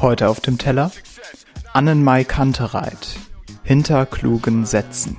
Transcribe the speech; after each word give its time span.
Heute 0.00 0.28
auf 0.28 0.40
dem 0.40 0.58
Teller 0.58 0.90
Annenmai 1.72 2.24
Kantereit 2.24 3.16
hinter 3.62 4.06
klugen 4.06 4.66
Sätzen. 4.66 5.16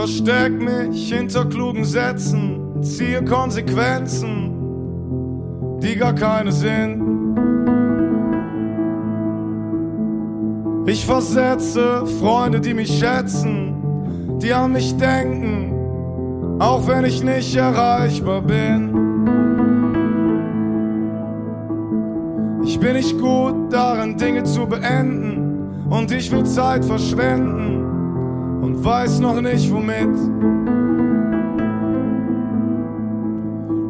Versteck 0.00 0.52
mich 0.52 1.12
hinter 1.12 1.44
klugen 1.44 1.84
Sätzen, 1.84 2.82
ziehe 2.82 3.22
Konsequenzen, 3.22 4.50
die 5.82 5.94
gar 5.94 6.14
keine 6.14 6.50
sind. 6.52 7.02
Ich 10.86 11.04
versetze 11.04 12.06
Freunde, 12.18 12.60
die 12.60 12.72
mich 12.72 12.98
schätzen, 12.98 14.38
die 14.40 14.54
an 14.54 14.72
mich 14.72 14.96
denken, 14.96 16.56
auch 16.58 16.88
wenn 16.88 17.04
ich 17.04 17.22
nicht 17.22 17.54
erreichbar 17.54 18.40
bin. 18.40 18.94
Ich 22.64 22.80
bin 22.80 22.94
nicht 22.94 23.18
gut 23.18 23.70
darin, 23.70 24.16
Dinge 24.16 24.44
zu 24.44 24.66
beenden 24.66 25.90
und 25.90 26.10
ich 26.10 26.32
will 26.32 26.46
Zeit 26.46 26.86
verschwenden 26.86 27.79
und 28.60 28.84
weiß 28.84 29.20
noch 29.20 29.40
nicht 29.40 29.72
womit. 29.72 30.16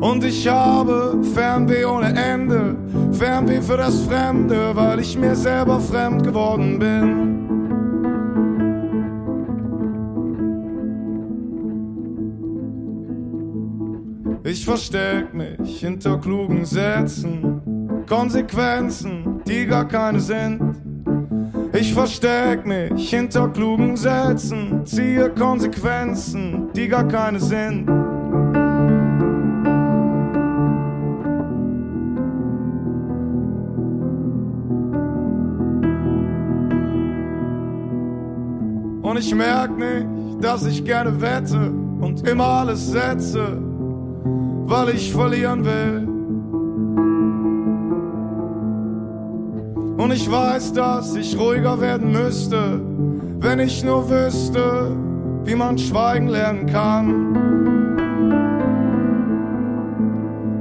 Und 0.01 0.25
ich 0.25 0.49
habe 0.49 1.19
Fernweh 1.35 1.85
ohne 1.85 2.15
Ende, 2.17 2.77
Fernweh 3.13 3.61
für 3.61 3.77
das 3.77 4.01
Fremde, 4.03 4.75
weil 4.75 5.01
ich 5.01 5.17
mir 5.19 5.35
selber 5.35 5.79
fremd 5.79 6.23
geworden 6.23 6.79
bin. 6.79 7.31
Ich 14.43 14.65
versteck 14.65 15.35
mich 15.35 15.81
hinter 15.81 16.19
klugen 16.19 16.65
Sätzen, 16.65 18.05
Konsequenzen, 18.09 19.43
die 19.47 19.67
gar 19.67 19.87
keine 19.87 20.19
sind. 20.19 20.90
Ich 21.91 21.97
versteck 21.97 22.65
mich 22.67 23.11
hinter 23.11 23.49
klugen 23.49 23.97
Sätzen, 23.97 24.87
ziehe 24.87 25.29
Konsequenzen, 25.29 26.69
die 26.73 26.87
gar 26.87 27.03
keine 27.09 27.41
sind. 27.41 27.89
Und 39.03 39.19
ich 39.19 39.35
merk 39.35 39.77
nicht, 39.77 40.07
dass 40.41 40.65
ich 40.67 40.85
gerne 40.85 41.21
wette 41.21 41.73
und 42.01 42.25
immer 42.29 42.47
alles 42.47 42.93
setze, 42.93 43.61
weil 44.67 44.91
ich 44.91 45.13
verlieren 45.13 45.65
will. 45.65 46.10
Und 50.01 50.13
ich 50.15 50.31
weiß, 50.31 50.73
dass 50.73 51.15
ich 51.15 51.39
ruhiger 51.39 51.79
werden 51.79 52.11
müsste, 52.11 52.81
wenn 53.39 53.59
ich 53.59 53.85
nur 53.85 54.09
wüsste, 54.09 54.97
wie 55.45 55.55
man 55.55 55.77
schweigen 55.77 56.29
lernen 56.29 56.65
kann. 56.65 57.37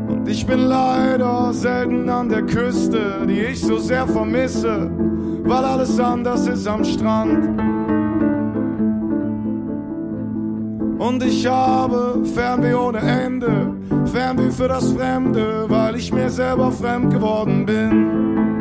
Und 0.10 0.28
ich 0.28 0.46
bin 0.46 0.60
leider 0.60 1.54
selten 1.54 2.10
an 2.10 2.28
der 2.28 2.42
Küste, 2.42 3.26
die 3.30 3.40
ich 3.40 3.62
so 3.62 3.78
sehr 3.78 4.06
vermisse, 4.08 4.92
weil 5.46 5.64
alles 5.64 5.98
anders 6.02 6.46
ist 6.46 6.68
am 6.68 6.84
Strand. 6.84 7.48
Und 11.00 11.24
ich 11.24 11.48
habe 11.48 12.26
Fernweh 12.26 12.74
ohne 12.74 13.00
Ende, 13.00 13.74
Fernweh 14.04 14.52
für 14.52 14.68
das 14.68 14.92
Fremde, 14.92 15.64
weil 15.70 15.96
ich 15.96 16.12
mir 16.12 16.30
selber 16.30 16.74
fremd 16.74 17.14
geworden 17.14 17.66
bin. 17.66 18.59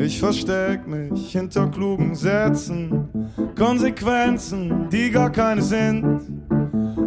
Ich 0.00 0.20
versteck 0.20 0.86
mich 0.86 1.32
hinter 1.32 1.66
klugen 1.66 2.14
Sätzen, 2.14 3.08
Konsequenzen, 3.56 4.88
die 4.92 5.10
gar 5.10 5.30
keine 5.30 5.60
sind. 5.60 6.20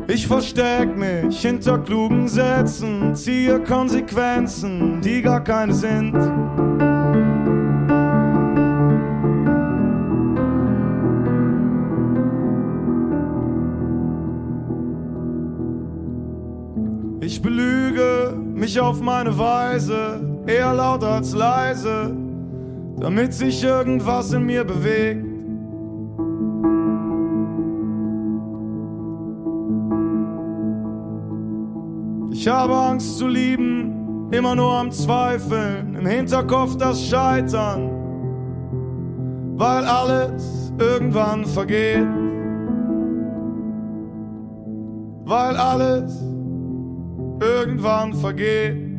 Ich 0.07 0.27
versteck 0.27 0.97
mich 0.97 1.41
hinter 1.41 1.79
klugen 1.79 2.27
Sätzen, 2.27 3.15
ziehe 3.15 3.61
Konsequenzen, 3.63 4.99
die 4.99 5.21
gar 5.21 5.41
keine 5.41 5.73
sind. 5.73 6.17
Ich 17.21 17.41
belüge 17.41 18.35
mich 18.53 18.77
auf 18.81 18.99
meine 18.99 19.37
Weise, 19.37 20.19
eher 20.45 20.73
laut 20.73 21.05
als 21.05 21.33
leise, 21.33 22.13
damit 22.99 23.33
sich 23.33 23.63
irgendwas 23.63 24.33
in 24.33 24.45
mir 24.45 24.63
bewegt. 24.63 25.25
Ich 32.31 32.47
habe 32.47 32.75
Angst 32.75 33.19
zu 33.19 33.27
lieben, 33.27 34.29
immer 34.31 34.55
nur 34.55 34.73
am 34.73 34.91
Zweifeln, 34.91 35.95
im 35.95 36.05
Hinterkopf 36.07 36.75
das 36.77 37.05
Scheitern, 37.05 37.89
weil 39.57 39.85
alles 39.85 40.73
irgendwann 40.79 41.45
vergeht. 41.45 42.07
Weil 45.25 45.55
alles 45.55 46.19
irgendwann 47.39 48.13
vergeht. 48.13 48.90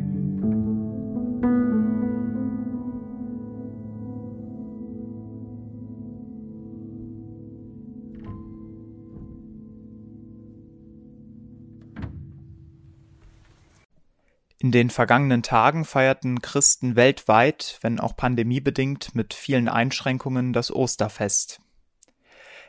In 14.63 14.71
den 14.71 14.89
vergangenen 14.89 15.43
Tagen 15.43 15.83
feierten 15.83 16.41
Christen 16.41 16.95
weltweit, 16.95 17.79
wenn 17.81 17.99
auch 17.99 18.15
pandemiebedingt 18.15 19.13
mit 19.13 19.33
vielen 19.33 19.67
Einschränkungen, 19.67 20.53
das 20.53 20.73
Osterfest. 20.73 21.59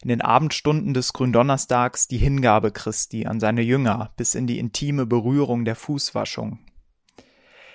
In 0.02 0.08
den 0.08 0.20
Abendstunden 0.20 0.92
des 0.92 1.12
Gründonnerstags 1.12 2.08
die 2.08 2.18
Hingabe 2.18 2.72
Christi 2.72 3.26
an 3.26 3.38
seine 3.38 3.62
Jünger 3.62 4.12
bis 4.16 4.34
in 4.34 4.48
die 4.48 4.58
intime 4.58 5.06
Berührung 5.06 5.64
der 5.64 5.76
Fußwaschung. 5.76 6.58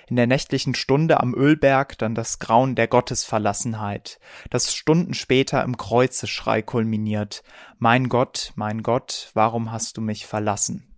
In 0.06 0.16
der 0.16 0.26
nächtlichen 0.26 0.74
Stunde 0.74 1.20
am 1.20 1.34
Ölberg 1.34 1.96
dann 1.96 2.14
das 2.14 2.38
Grauen 2.38 2.74
der 2.74 2.88
Gottesverlassenheit, 2.88 4.20
das 4.50 4.74
Stunden 4.74 5.14
später 5.14 5.64
im 5.64 5.78
Kreuzeschrei 5.78 6.60
kulminiert. 6.60 7.42
Mein 7.78 8.10
Gott, 8.10 8.52
mein 8.54 8.82
Gott, 8.82 9.30
warum 9.32 9.72
hast 9.72 9.96
du 9.96 10.02
mich 10.02 10.26
verlassen? 10.26 10.89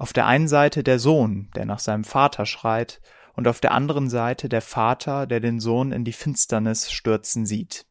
Auf 0.00 0.14
der 0.14 0.26
einen 0.26 0.48
Seite 0.48 0.82
der 0.82 0.98
Sohn, 0.98 1.50
der 1.54 1.66
nach 1.66 1.78
seinem 1.78 2.04
Vater 2.04 2.46
schreit, 2.46 3.02
und 3.34 3.46
auf 3.46 3.60
der 3.60 3.72
anderen 3.72 4.08
Seite 4.08 4.48
der 4.48 4.62
Vater, 4.62 5.26
der 5.26 5.40
den 5.40 5.60
Sohn 5.60 5.92
in 5.92 6.06
die 6.06 6.14
Finsternis 6.14 6.90
stürzen 6.90 7.44
sieht. 7.44 7.84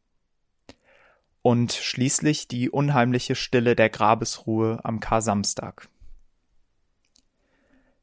Und 1.40 1.72
schließlich 1.72 2.48
die 2.48 2.68
unheimliche 2.68 3.36
Stille 3.36 3.76
der 3.76 3.90
Grabesruhe 3.90 4.80
am 4.82 4.98
Kar-Samstag. 4.98 5.88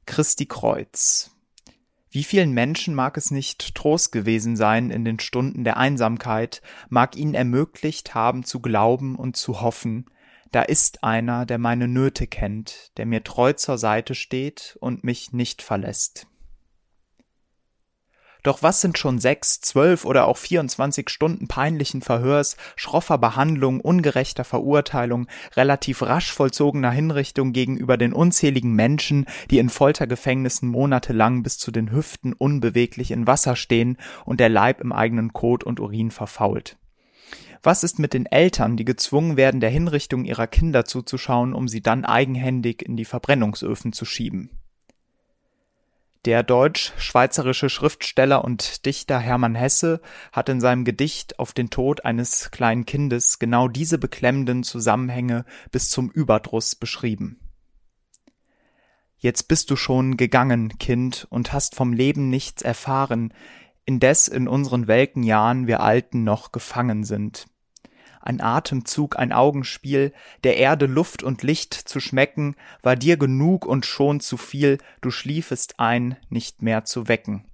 Christi 0.05 0.45
Kreuz. 0.45 1.31
Wie 2.09 2.23
vielen 2.23 2.53
Menschen 2.53 2.95
mag 2.95 3.17
es 3.17 3.29
nicht 3.29 3.75
Trost 3.75 4.13
gewesen 4.13 4.55
sein 4.55 4.89
in 4.89 5.03
den 5.03 5.19
Stunden 5.19 5.65
der 5.65 5.75
Einsamkeit, 5.75 6.61
mag 6.87 7.17
ihnen 7.17 7.33
ermöglicht 7.33 8.15
haben 8.15 8.45
zu 8.45 8.61
glauben 8.61 9.17
und 9.17 9.35
zu 9.35 9.59
hoffen, 9.59 10.05
da 10.51 10.61
ist 10.61 11.03
einer, 11.03 11.45
der 11.45 11.57
meine 11.57 11.87
Nöte 11.87 12.27
kennt, 12.27 12.91
der 12.97 13.05
mir 13.05 13.23
treu 13.23 13.53
zur 13.53 13.77
Seite 13.77 14.15
steht 14.15 14.77
und 14.79 15.03
mich 15.03 15.33
nicht 15.33 15.61
verlässt. 15.61 16.27
Doch 18.47 18.63
was 18.63 18.79
sind 18.79 18.97
schon 18.97 19.19
sechs, 19.19 19.59
zwölf 19.59 20.05
oder 20.05 20.25
auch 20.25 20.37
24 20.37 21.09
Stunden 21.09 21.49
peinlichen 21.49 22.01
Verhörs, 22.01 22.55
schroffer 22.77 23.17
Behandlung, 23.17 23.81
ungerechter 23.81 24.45
Verurteilung, 24.45 25.27
relativ 25.57 26.01
rasch 26.01 26.31
vollzogener 26.31 26.91
Hinrichtung 26.91 27.51
gegenüber 27.51 27.97
den 27.97 28.13
unzähligen 28.13 28.73
Menschen, 28.73 29.25
die 29.51 29.57
in 29.57 29.67
Foltergefängnissen 29.67 30.69
monatelang 30.69 31.43
bis 31.43 31.57
zu 31.57 31.71
den 31.71 31.91
Hüften 31.91 32.31
unbeweglich 32.31 33.11
in 33.11 33.27
Wasser 33.27 33.57
stehen 33.57 33.97
und 34.23 34.39
der 34.39 34.47
Leib 34.47 34.79
im 34.79 34.93
eigenen 34.93 35.33
Kot 35.33 35.65
und 35.65 35.81
Urin 35.81 36.09
verfault? 36.09 36.77
Was 37.63 37.83
ist 37.83 37.99
mit 37.99 38.13
den 38.13 38.25
Eltern, 38.25 38.77
die 38.77 38.85
gezwungen 38.85 39.37
werden, 39.37 39.59
der 39.59 39.69
Hinrichtung 39.69 40.25
ihrer 40.25 40.47
Kinder 40.47 40.85
zuzuschauen, 40.85 41.53
um 41.53 41.67
sie 41.67 41.81
dann 41.81 42.05
eigenhändig 42.05 42.81
in 42.81 42.97
die 42.97 43.05
Verbrennungsöfen 43.05 43.93
zu 43.93 44.05
schieben? 44.05 44.51
Der 46.25 46.43
deutsch-schweizerische 46.43 47.69
Schriftsteller 47.69 48.43
und 48.43 48.85
Dichter 48.85 49.17
Hermann 49.17 49.55
Hesse 49.55 50.01
hat 50.33 50.49
in 50.49 50.59
seinem 50.59 50.83
Gedicht 50.83 51.39
Auf 51.39 51.53
den 51.53 51.69
Tod 51.69 52.03
eines 52.03 52.51
kleinen 52.51 52.85
Kindes 52.85 53.39
genau 53.39 53.69
diese 53.69 53.97
beklemmenden 53.97 54.63
Zusammenhänge 54.63 55.45
bis 55.71 55.89
zum 55.89 56.09
Überdruss 56.09 56.75
beschrieben. 56.75 57.39
Jetzt 59.19 59.47
bist 59.47 59.71
du 59.71 59.75
schon 59.75 60.17
gegangen, 60.17 60.77
Kind, 60.77 61.27
und 61.29 61.53
hast 61.53 61.75
vom 61.75 61.93
Leben 61.93 62.29
nichts 62.29 62.61
erfahren, 62.61 63.33
indes 63.87 64.27
in 64.27 64.47
unseren 64.47 64.87
welken 64.87 65.23
Jahren 65.23 65.65
wir 65.65 65.79
Alten 65.79 66.23
noch 66.23 66.51
gefangen 66.51 67.03
sind 67.03 67.47
ein 68.27 68.41
Atemzug, 68.41 69.17
ein 69.17 69.31
Augenspiel, 69.31 70.13
der 70.43 70.57
Erde 70.57 70.85
Luft 70.85 71.23
und 71.23 71.43
Licht 71.43 71.73
zu 71.73 72.01
schmecken, 72.01 72.57
war 72.81 72.97
dir 72.97 73.15
genug 73.15 73.65
und 73.65 73.85
schon 73.85 74.19
zu 74.19 74.35
viel, 74.35 74.79
du 74.99 75.11
schliefest 75.11 75.79
ein, 75.79 76.17
nicht 76.29 76.61
mehr 76.61 76.83
zu 76.83 77.07
wecken. 77.07 77.45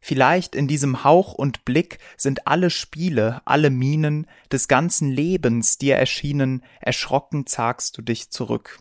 Vielleicht 0.00 0.54
in 0.54 0.68
diesem 0.68 1.04
Hauch 1.04 1.34
und 1.34 1.66
Blick 1.66 1.98
sind 2.16 2.46
alle 2.46 2.70
Spiele, 2.70 3.42
alle 3.44 3.68
Mienen 3.68 4.26
des 4.50 4.68
ganzen 4.68 5.10
Lebens 5.10 5.76
dir 5.76 5.96
erschienen, 5.96 6.64
erschrocken 6.80 7.46
zagst 7.46 7.98
du 7.98 8.02
dich 8.02 8.30
zurück. 8.30 8.78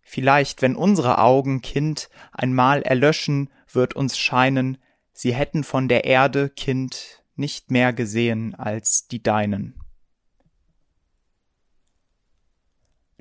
Vielleicht, 0.00 0.62
wenn 0.62 0.74
unsere 0.74 1.18
Augen, 1.18 1.62
Kind, 1.62 2.10
einmal 2.32 2.82
erlöschen, 2.82 3.50
wird 3.74 3.94
uns 3.94 4.18
scheinen, 4.18 4.78
sie 5.12 5.34
hätten 5.34 5.64
von 5.64 5.88
der 5.88 6.04
Erde, 6.04 6.50
Kind, 6.50 7.22
nicht 7.36 7.70
mehr 7.70 7.92
gesehen 7.92 8.54
als 8.54 9.08
die 9.08 9.22
deinen. 9.22 9.78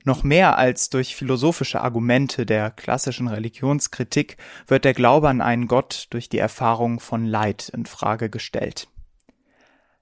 Noch 0.04 0.24
mehr 0.24 0.58
als 0.58 0.90
durch 0.90 1.16
philosophische 1.16 1.82
Argumente 1.82 2.46
der 2.46 2.72
klassischen 2.72 3.28
Religionskritik 3.28 4.38
wird 4.66 4.84
der 4.84 4.96
Glaube 4.96 5.30
an 5.30 5.42
einen 5.42 5.68
Gott 5.68 6.08
durch 6.10 6.28
die 6.28 6.40
Erfahrung 6.40 7.00
von 7.00 7.26
Leid 7.26 7.70
in 7.70 7.86
Frage 7.86 8.30
gestellt. 8.30 8.88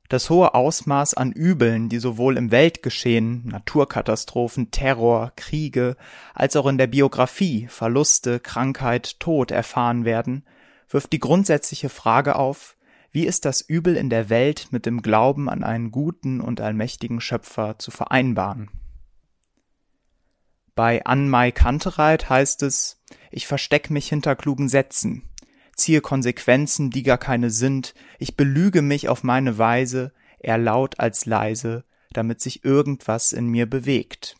Das 0.10 0.32
hohe 0.32 0.56
Ausmaß 0.56 1.14
an 1.14 1.32
Übeln, 1.32 1.88
die 1.88 2.00
sowohl 2.00 2.36
im 2.36 2.50
Weltgeschehen, 2.50 3.46
Naturkatastrophen, 3.46 4.72
Terror, 4.72 5.32
Kriege, 5.36 5.98
als 6.34 6.56
auch 6.56 6.66
in 6.66 6.80
der 6.80 6.88
Biografie, 6.88 7.68
Verluste, 7.68 8.40
Krankheit, 8.40 9.20
Tod 9.20 9.52
erfahren 9.52 10.06
werden, 10.06 10.46
wirft 10.90 11.14
die 11.14 11.20
grundsätzliche 11.20 11.90
Frage 11.90 12.38
auf, 12.38 12.76
wie 13.12 13.28
ist 13.28 13.46
das 13.46 13.62
Übel 13.62 13.96
in 13.96 14.10
der 14.10 14.32
Welt 14.32 14.70
mit 14.72 14.88
dem 14.88 15.04
Glauben 15.04 15.48
an 15.48 15.64
einen 15.64 15.92
guten 15.92 16.42
und 16.42 16.60
allmächtigen 16.60 17.22
Schöpfer 17.22 17.78
zu 17.78 17.92
vereinbaren? 17.92 18.72
Bei 20.74 21.06
Anmai 21.06 21.52
Kantereit 21.52 22.32
heißt 22.32 22.64
es, 22.64 23.00
ich 23.30 23.46
versteck 23.46 23.92
mich 23.92 24.10
hinter 24.10 24.36
klugen 24.36 24.70
Sätzen, 24.70 25.30
ziehe 25.80 26.02
Konsequenzen, 26.02 26.92
die 26.92 27.04
gar 27.04 27.18
keine 27.18 27.50
sind, 27.50 27.94
ich 28.20 28.36
belüge 28.36 28.82
mich 28.82 29.10
auf 29.10 29.24
meine 29.24 29.58
Weise, 29.58 30.14
eher 30.40 30.58
laut 30.58 31.00
als 31.00 31.26
leise, 31.26 31.84
damit 32.12 32.42
sich 32.42 32.64
irgendwas 32.64 33.34
in 33.34 33.48
mir 33.48 33.68
bewegt. 33.68 34.36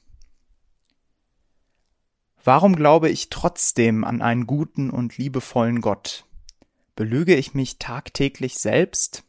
Warum 2.44 2.76
glaube 2.76 3.10
ich 3.10 3.30
trotzdem 3.30 4.04
an 4.04 4.22
einen 4.22 4.48
guten 4.48 4.90
und 4.90 5.18
liebevollen 5.18 5.82
Gott? 5.82 6.26
Belüge 6.96 7.36
ich 7.36 7.54
mich 7.54 7.80
tagtäglich 7.80 8.60
selbst? 8.60 9.24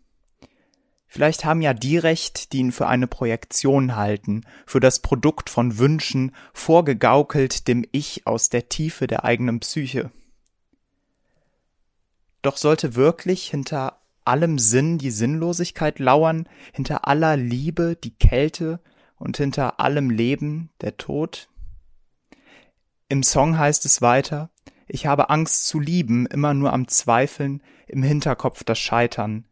Vielleicht 1.06 1.44
haben 1.44 1.60
ja 1.60 1.74
die 1.74 1.98
recht, 1.98 2.52
die 2.52 2.58
ihn 2.58 2.70
für 2.70 2.86
eine 2.86 3.08
Projektion 3.08 3.96
halten, 3.96 4.44
für 4.64 4.78
das 4.78 5.00
Produkt 5.00 5.50
von 5.50 5.78
Wünschen, 5.78 6.34
vorgegaukelt 6.52 7.66
dem 7.66 7.84
Ich 7.90 8.28
aus 8.28 8.48
der 8.48 8.68
Tiefe 8.68 9.08
der 9.08 9.24
eigenen 9.24 9.58
Psyche. 9.58 10.12
Doch 12.42 12.56
sollte 12.56 12.94
wirklich 12.94 13.48
hinter 13.50 14.00
allem 14.24 14.58
Sinn 14.58 14.98
die 14.98 15.10
Sinnlosigkeit 15.10 15.98
lauern, 15.98 16.48
hinter 16.72 17.06
aller 17.06 17.36
Liebe 17.36 17.96
die 17.96 18.14
Kälte 18.14 18.80
und 19.16 19.36
hinter 19.36 19.80
allem 19.80 20.10
Leben 20.10 20.70
der 20.80 20.96
Tod? 20.96 21.48
Im 23.08 23.22
Song 23.22 23.58
heißt 23.58 23.84
es 23.86 24.00
weiter, 24.02 24.50
ich 24.86 25.06
habe 25.06 25.30
Angst 25.30 25.66
zu 25.66 25.78
lieben, 25.78 26.26
immer 26.26 26.54
nur 26.54 26.72
am 26.72 26.88
Zweifeln, 26.88 27.62
im 27.86 28.02
Hinterkopf 28.02 28.64
das 28.64 28.78
Scheitern, 28.78 29.44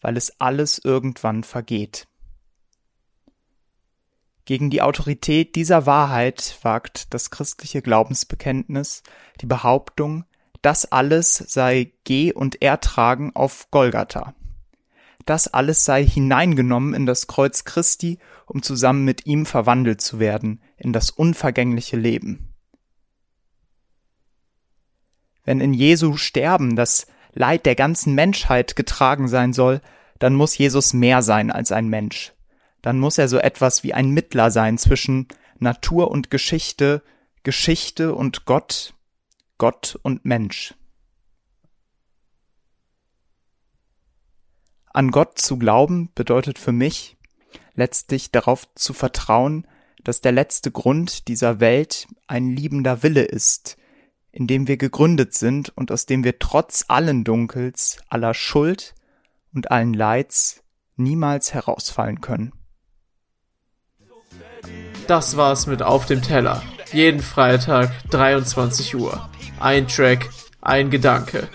weil 0.00 0.16
es 0.16 0.40
alles 0.40 0.78
irgendwann 0.78 1.42
vergeht. 1.42 2.06
Gegen 4.44 4.70
die 4.70 4.80
Autorität 4.80 5.56
dieser 5.56 5.84
Wahrheit 5.84 6.58
wagt 6.62 7.12
das 7.12 7.30
christliche 7.30 7.82
Glaubensbekenntnis 7.82 9.02
die 9.42 9.46
Behauptung, 9.46 10.24
das 10.62 10.90
alles 10.90 11.36
sei 11.36 11.92
Geh- 12.04 12.32
und 12.32 12.62
Ertragen 12.62 13.32
auf 13.34 13.70
Golgatha. 13.70 14.34
Das 15.26 15.48
alles 15.48 15.84
sei 15.84 16.04
hineingenommen 16.04 16.94
in 16.94 17.06
das 17.06 17.26
Kreuz 17.26 17.64
Christi, 17.64 18.18
um 18.46 18.62
zusammen 18.62 19.04
mit 19.04 19.26
ihm 19.26 19.46
verwandelt 19.46 20.00
zu 20.00 20.18
werden 20.18 20.62
in 20.76 20.92
das 20.92 21.10
unvergängliche 21.10 21.96
Leben. 21.96 22.48
wenn 25.48 25.62
in 25.62 25.72
Jesu 25.72 26.18
Sterben 26.18 26.76
das 26.76 27.06
Leid 27.32 27.64
der 27.64 27.74
ganzen 27.74 28.14
Menschheit 28.14 28.76
getragen 28.76 29.28
sein 29.28 29.54
soll, 29.54 29.80
dann 30.18 30.34
muss 30.34 30.58
Jesus 30.58 30.92
mehr 30.92 31.22
sein 31.22 31.50
als 31.50 31.72
ein 31.72 31.88
Mensch. 31.88 32.34
Dann 32.82 32.98
muss 32.98 33.16
er 33.16 33.28
so 33.28 33.38
etwas 33.38 33.82
wie 33.82 33.94
ein 33.94 34.10
Mittler 34.10 34.50
sein 34.50 34.76
zwischen 34.76 35.26
Natur 35.58 36.10
und 36.10 36.30
Geschichte, 36.30 37.02
Geschichte 37.44 38.14
und 38.14 38.44
Gott, 38.44 38.92
Gott 39.58 39.98
und 40.02 40.24
Mensch. 40.24 40.74
An 44.86 45.10
Gott 45.10 45.38
zu 45.38 45.58
glauben 45.58 46.10
bedeutet 46.14 46.58
für 46.58 46.72
mich 46.72 47.16
letztlich 47.74 48.32
darauf 48.32 48.72
zu 48.74 48.92
vertrauen, 48.92 49.66
dass 50.02 50.20
der 50.20 50.32
letzte 50.32 50.70
Grund 50.70 51.28
dieser 51.28 51.60
Welt 51.60 52.08
ein 52.26 52.48
liebender 52.48 53.02
Wille 53.02 53.22
ist, 53.22 53.76
in 54.32 54.46
dem 54.46 54.66
wir 54.68 54.76
gegründet 54.76 55.34
sind 55.34 55.70
und 55.76 55.92
aus 55.92 56.06
dem 56.06 56.24
wir 56.24 56.38
trotz 56.38 56.84
allen 56.88 57.24
Dunkels, 57.24 57.98
aller 58.08 58.34
Schuld 58.34 58.94
und 59.52 59.70
allen 59.70 59.94
Leids 59.94 60.62
niemals 60.96 61.54
herausfallen 61.54 62.20
können. 62.20 62.52
Das 65.06 65.36
war's 65.36 65.66
mit 65.66 65.82
Auf 65.82 66.06
dem 66.06 66.22
Teller. 66.22 66.62
Jeden 66.92 67.20
Freitag 67.20 67.92
23 68.10 68.96
Uhr. 68.96 69.28
Ein 69.60 69.88
Track, 69.88 70.28
ein 70.60 70.90
Gedanke. 70.90 71.48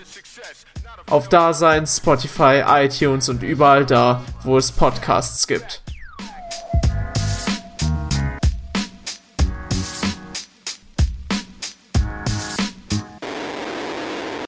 Auf 1.08 1.28
Dasein, 1.28 1.86
Spotify, 1.86 2.62
iTunes 2.66 3.28
und 3.28 3.42
überall 3.42 3.86
da, 3.86 4.22
wo 4.42 4.58
es 4.58 4.72
Podcasts 4.72 5.46
gibt. 5.46 5.83